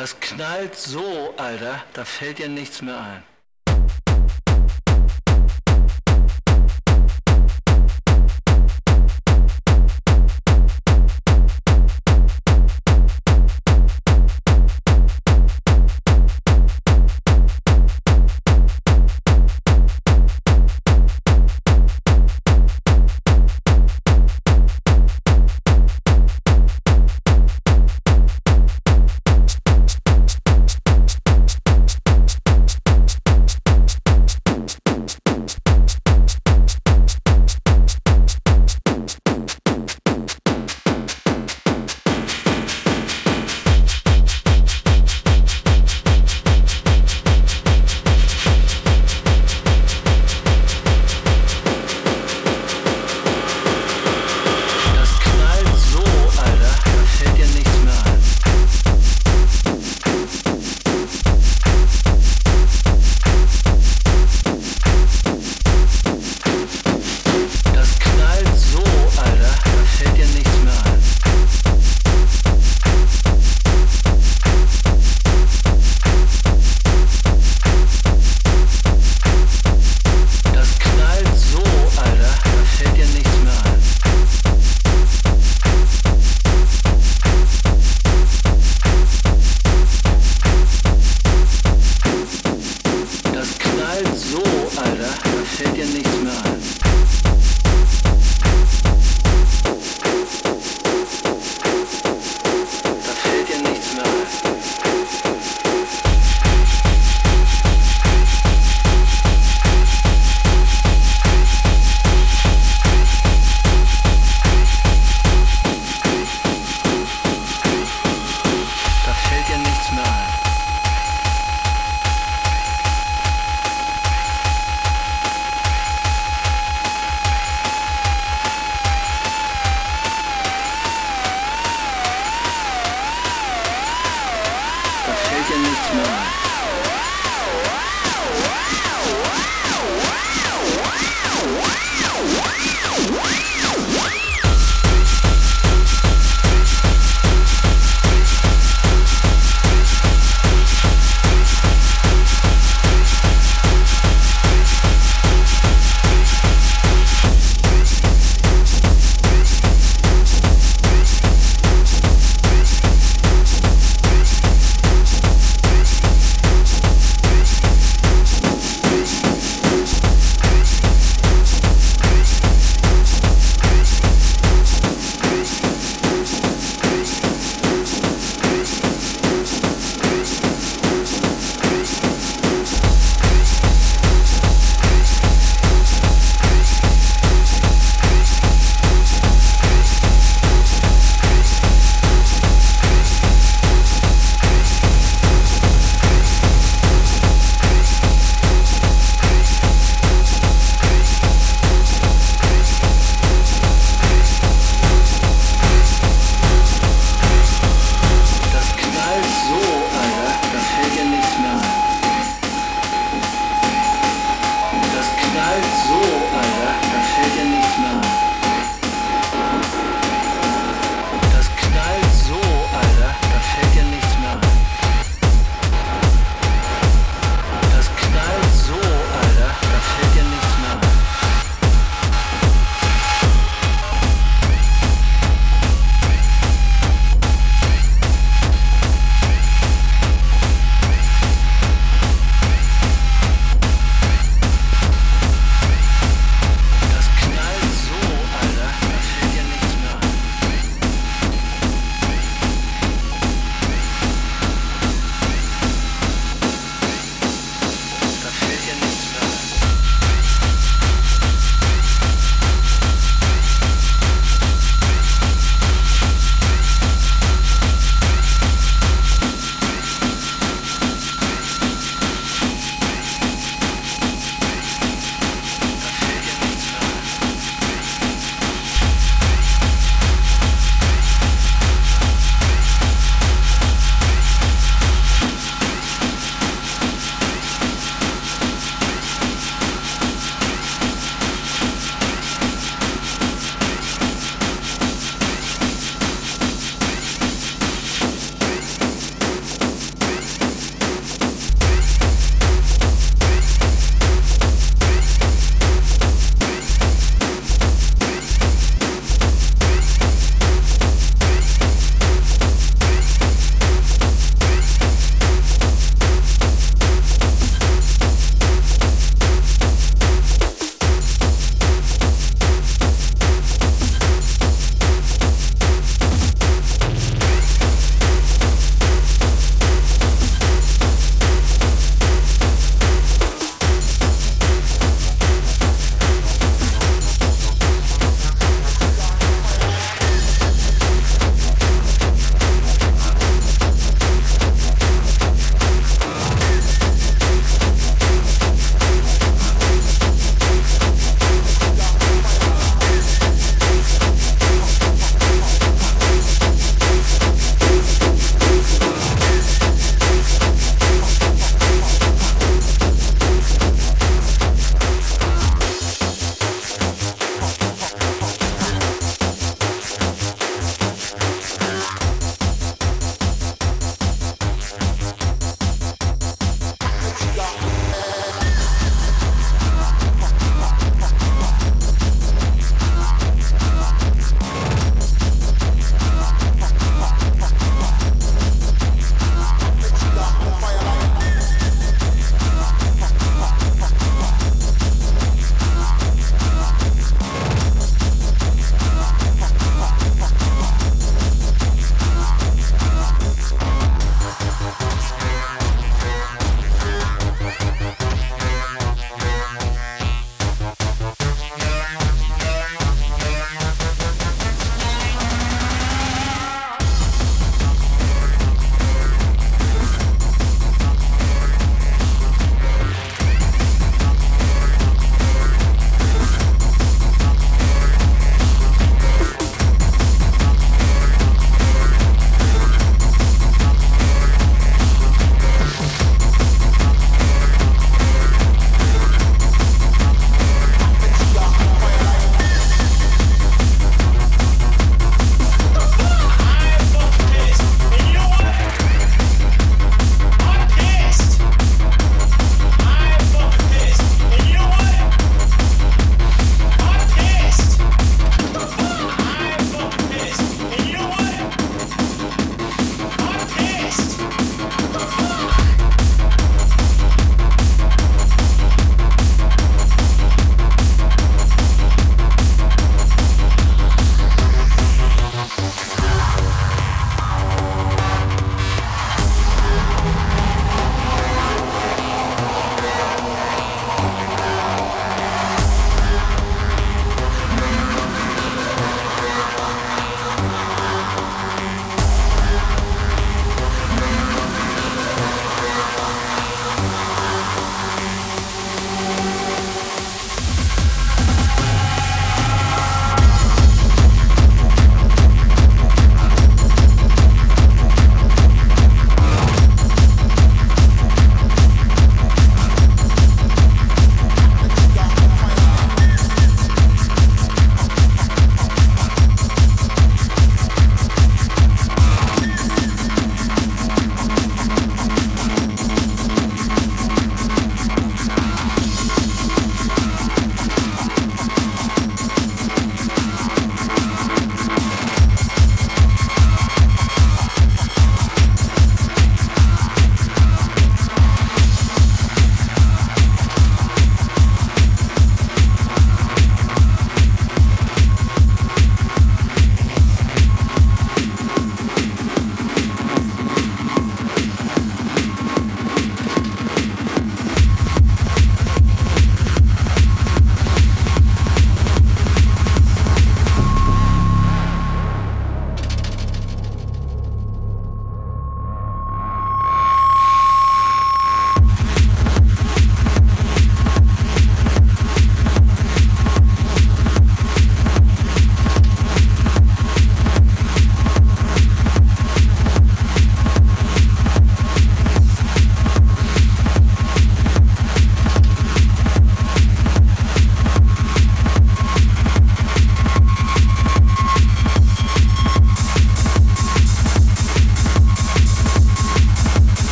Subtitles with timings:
[0.00, 3.22] Das knallt so, Alter, da fällt dir nichts mehr ein.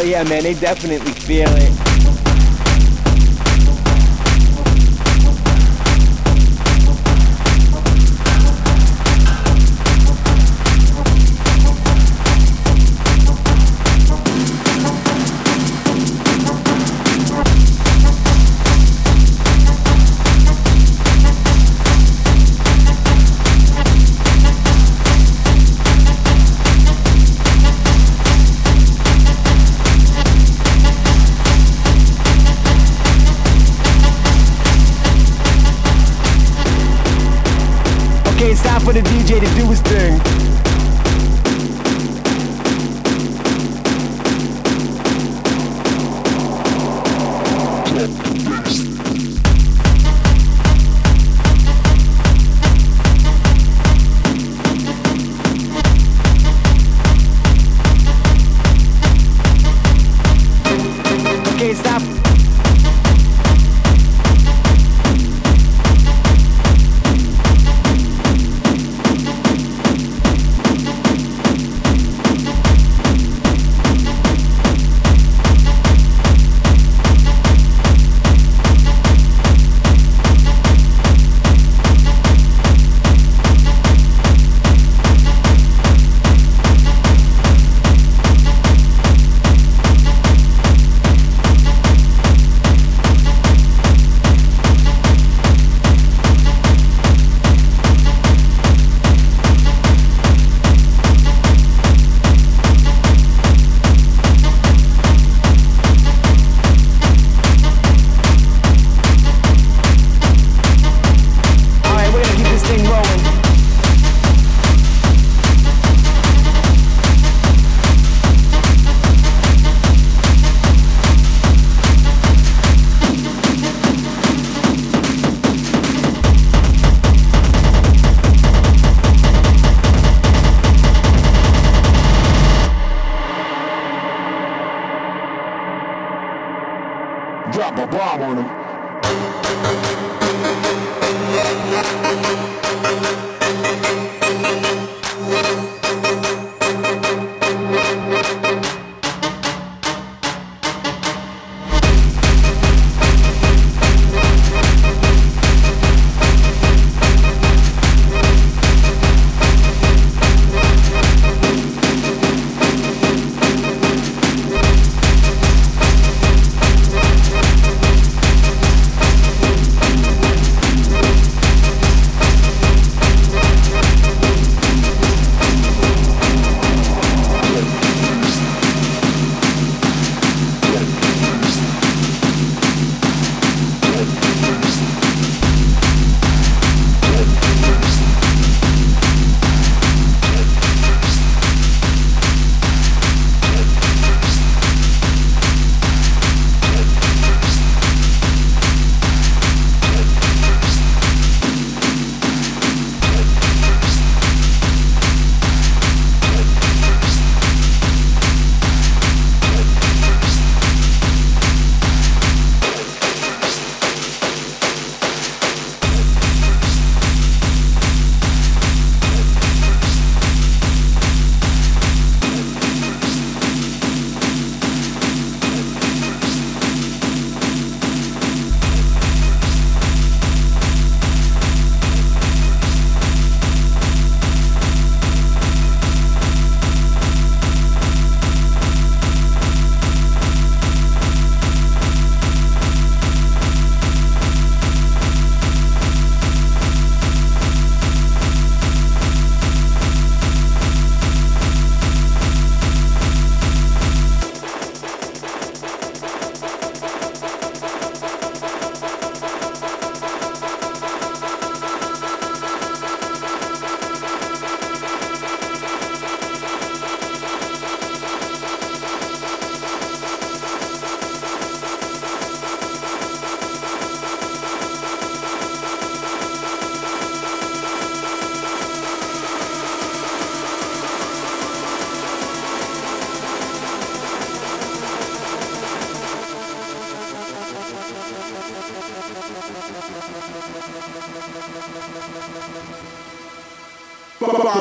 [0.00, 1.89] Oh yeah, man, they definitely feel it.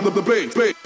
[0.10, 0.79] The bass, bass, bass.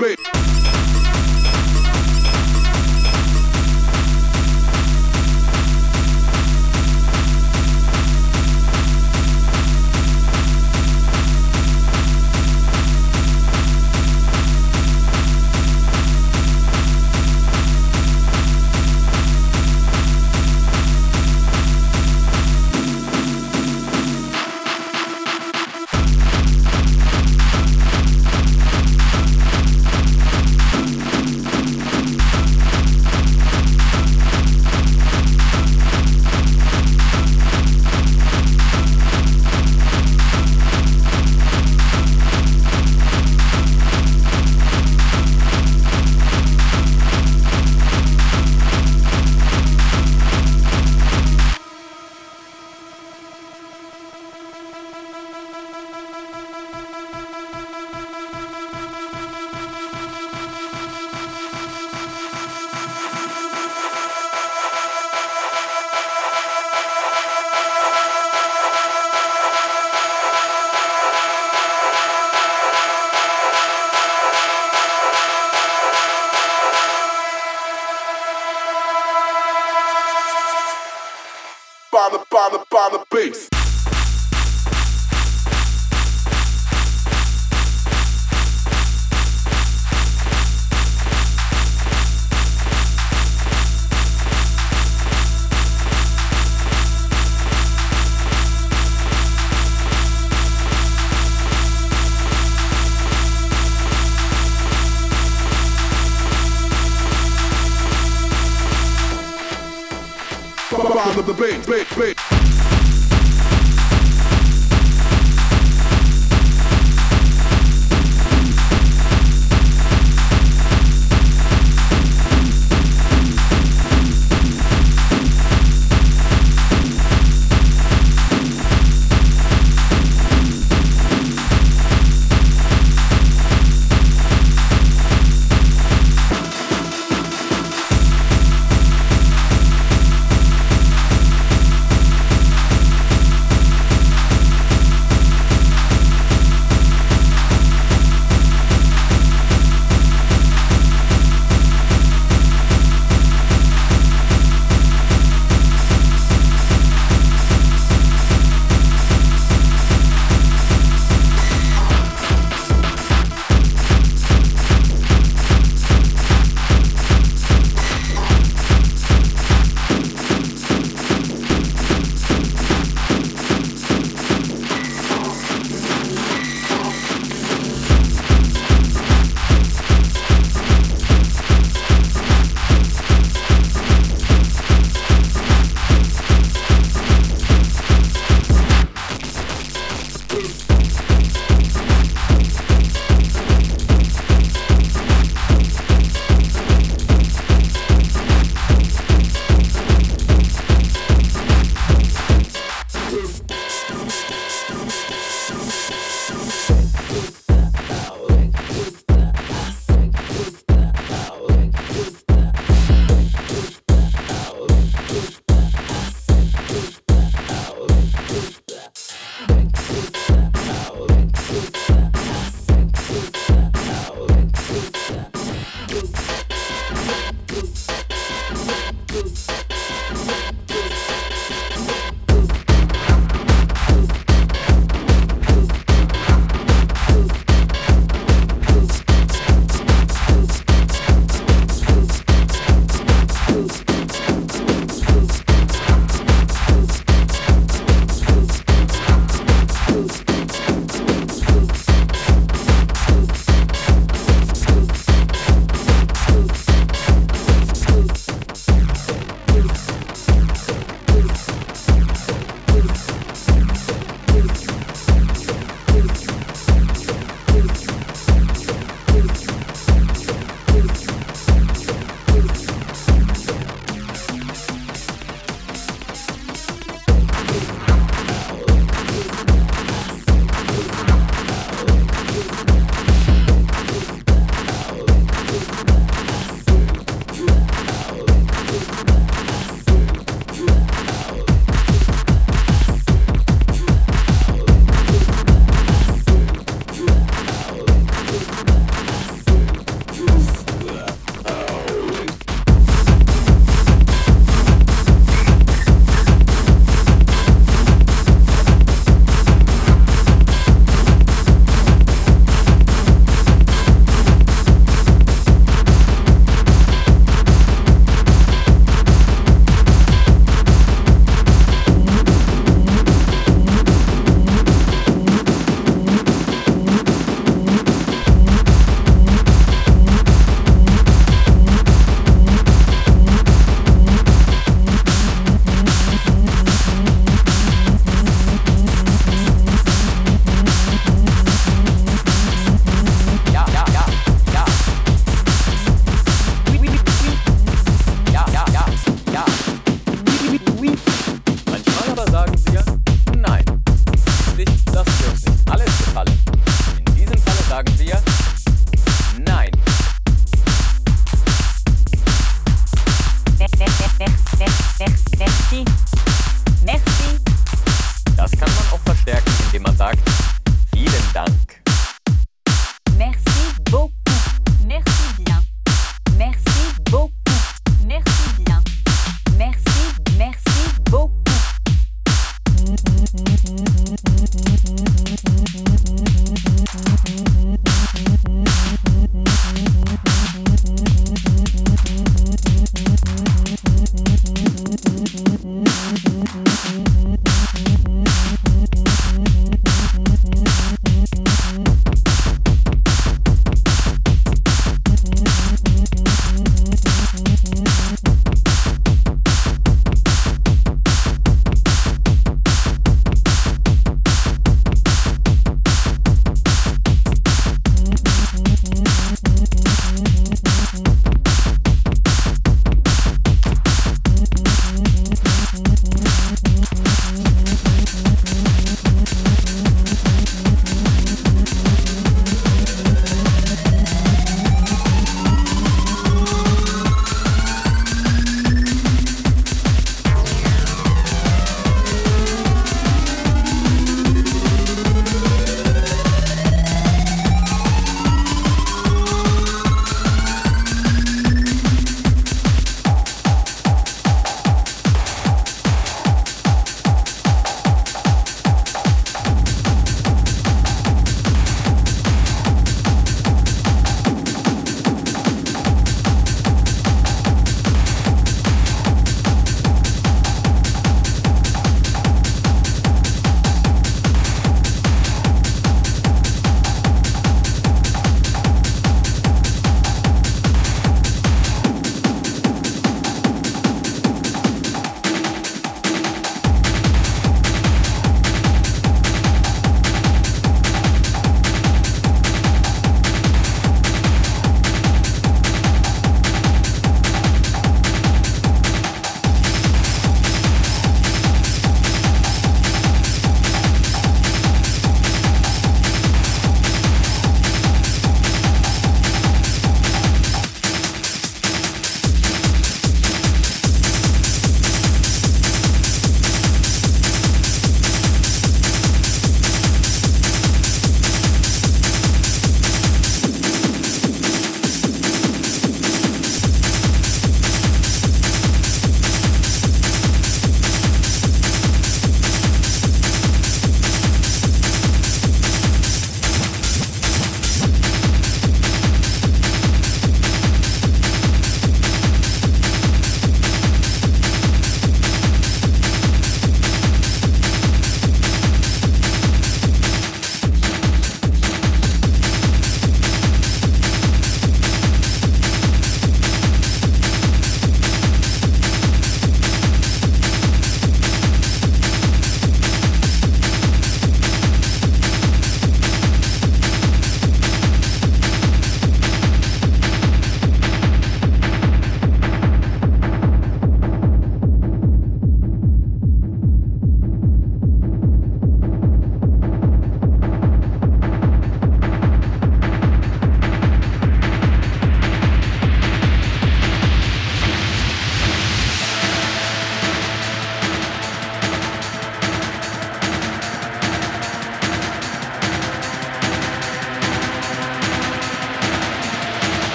[111.24, 111.83] Bass, bass, bass.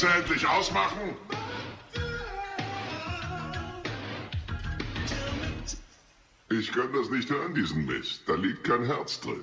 [0.00, 1.14] Scheiße endlich ausmachen?
[6.48, 8.22] Ich kann das nicht hören, diesen Mist.
[8.26, 9.42] Da liegt kein Herz drin.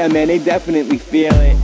[0.00, 1.59] Yeah, man, they definitely feel it.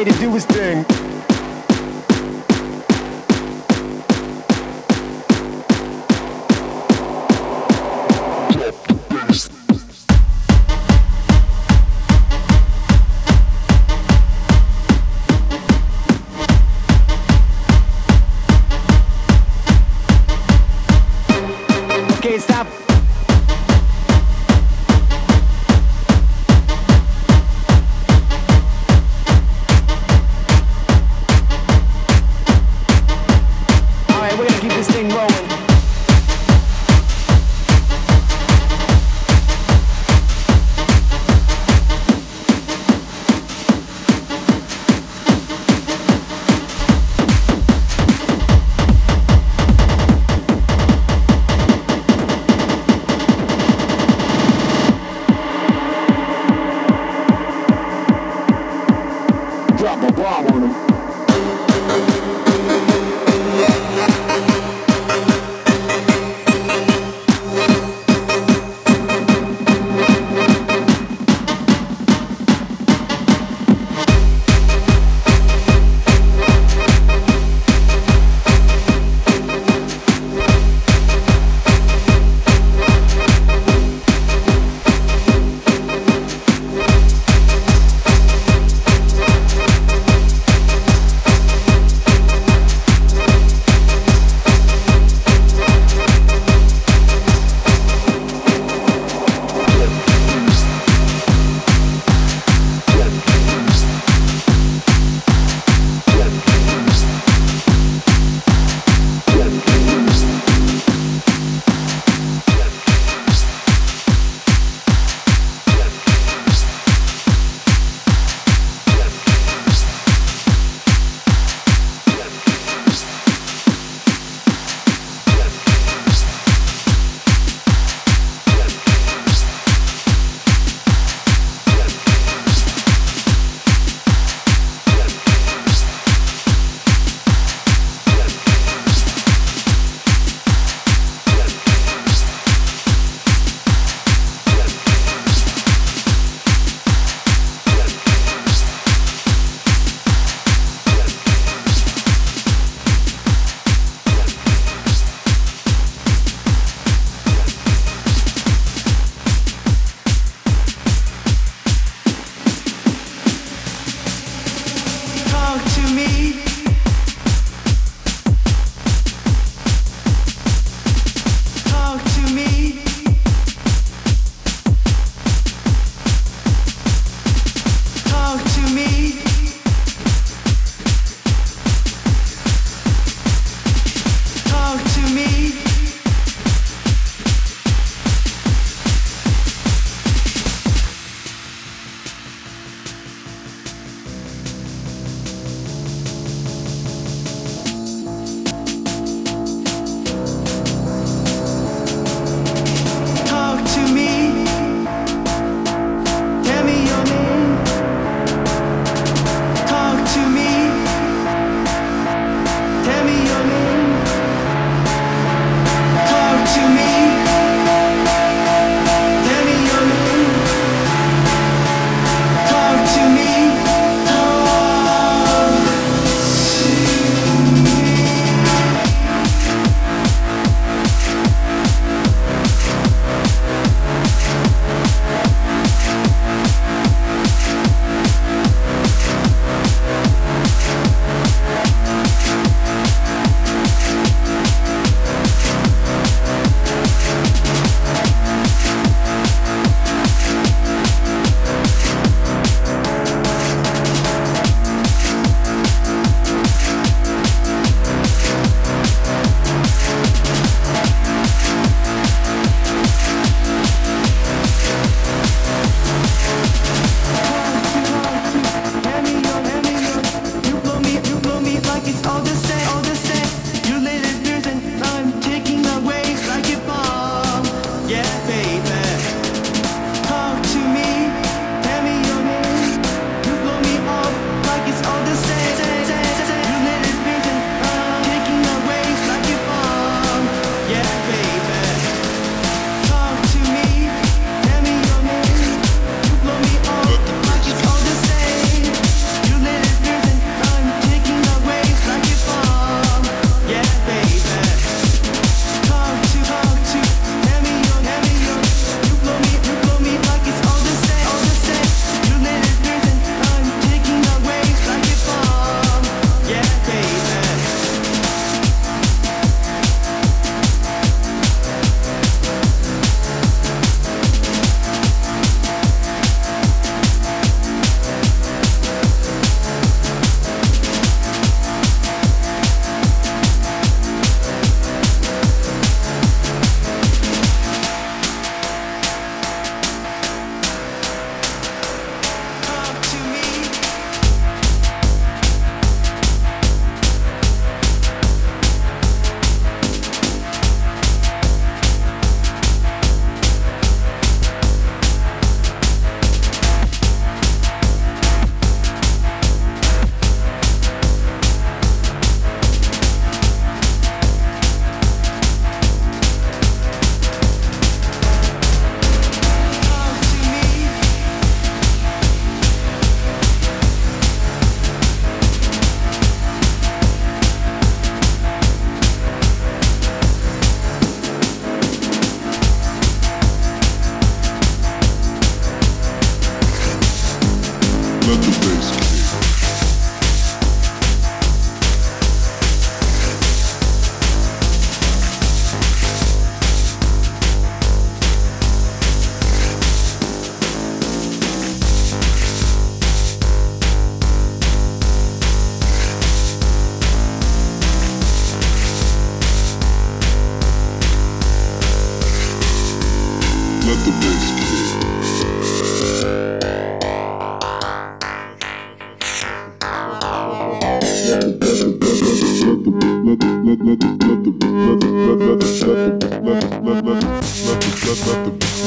[0.00, 0.49] To do his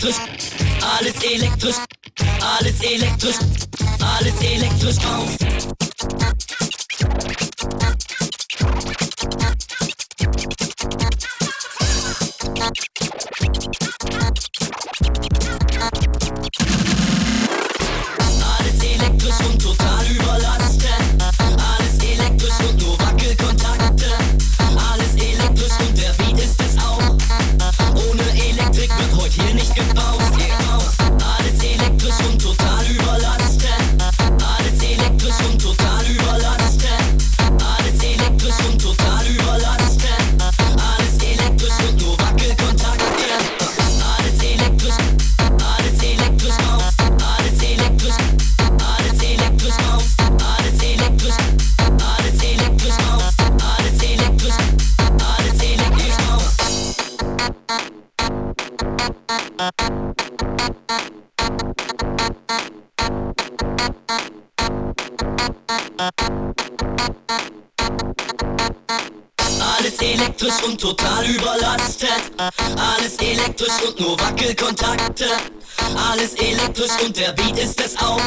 [0.00, 0.16] elektrisch,
[0.82, 1.76] alles elektrisch,
[2.40, 3.36] alles elektrisch,
[4.00, 4.96] alles elektrisch.
[5.04, 5.79] Aus.
[74.00, 75.26] Nur Wackelkontakte.
[76.10, 78.20] Alles elektrisch und der Beat ist es auch.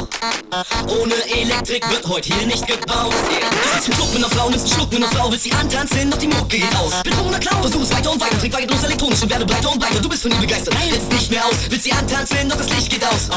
[0.87, 3.13] Ohne Elektrik wird heute hier nicht gebaut.
[3.13, 5.51] Du bist im Club mit einer Frau, nimmst einen Schluck mit einer Frau, willst sie
[5.51, 7.01] antanzen, doch die Mucke geht aus.
[7.03, 9.81] Betrunkener Clown, versuch es weiter und weiter, trink weiter los elektronisch und werde breiter und
[9.81, 9.99] weiter.
[9.99, 12.89] Du bist von ihr begeistert, hältst nicht mehr aus, willst sie antanzen, doch das Licht
[12.89, 13.29] geht aus.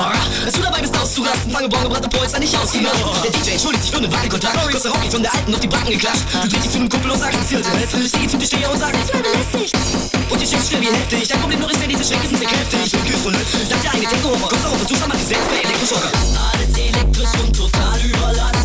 [0.45, 3.01] Als du dabei bist auszurasten, fange Bon gebrannte Polster nicht auszumachen.
[3.25, 4.71] Der DJ entschuldigt sich für einen Wackelkontakt, darauf
[5.01, 6.23] geht's von der Alten auf die Backen geklatscht.
[6.43, 8.13] Du drehst dich zu einem Kumpel und sagst, was hier ist.
[8.13, 10.06] Sie geht zu dir und sagt, ich bin belästigt.
[10.29, 12.49] Und die Chicks schnell wie heftig, dein Problem nur ist, wenn diese Schränke sind sehr
[12.49, 12.95] kräftig.
[12.95, 16.11] Und gefühl, sagt der eine Techno, kommst darauf, versuchst einmal gesetzt bei Elektroschocker.
[16.53, 18.56] Alles elektrisch und total überlastet.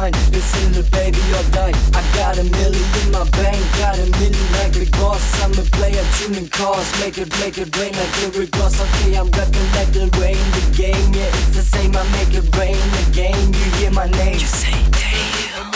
[0.00, 1.72] Keep in your mind, listen to baby or die.
[1.94, 5.42] I got a million in my bank, got a million like a boss.
[5.42, 9.30] I'm a player tuning cars, make it, make it rain like lyric gloss Okay, I'm
[9.30, 11.96] rapping like the rain, the game, yeah it's the same.
[11.96, 14.34] I make it rain, the game, you hear my name.
[14.34, 15.70] You say damn.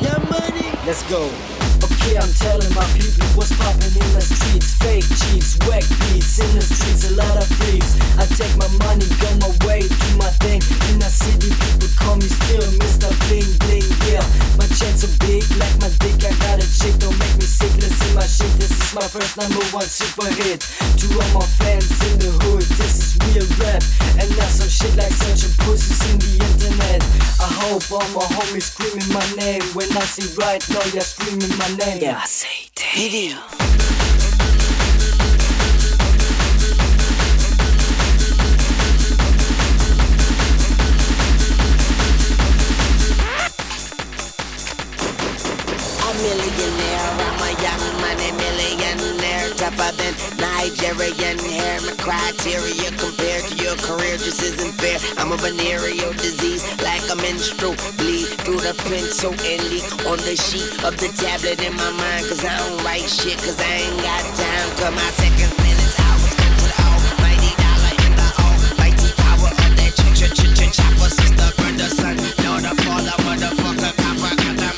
[0.00, 0.70] Yeah money.
[0.86, 1.57] Let's go
[2.08, 4.72] Okay, I'm telling my people what's poppin' in the streets.
[4.80, 9.04] Fake cheats, whack beats In the streets, a lot of freaks I take my money,
[9.20, 10.64] go my way, do my thing.
[10.88, 13.12] In the city, people call me still Mr.
[13.28, 14.24] Bling Bling, yeah.
[14.56, 17.76] My chains are big, like my dick I got a chick, don't make me sick
[17.76, 20.64] Listen my shit, this is my first number one super hit.
[20.64, 23.84] To all my fans in the hood This is real rap.
[24.16, 27.04] And not some shit like searching pussies in the internet.
[27.36, 29.62] I hope all my homies screaming my name.
[29.76, 33.42] When I see right now, you're screaming my name I say damn
[46.00, 47.27] A millionaire,
[49.78, 54.98] Tougher than Nigerian hair My criteria compared to your career just isn't fair.
[55.18, 60.34] I'm a venereal disease like a menstrual Bleed through the pencil and leak on the
[60.34, 64.02] sheet of the tablet in my mind Cause I don't write shit cause I ain't
[64.02, 69.10] got time Cause my second minutes, hours go to the almighty dollar in the almighty
[69.14, 71.10] power of that ch ch ch ch chopper.
[71.10, 74.77] Sister, brother, son, daughter, father, motherfucker, copper Got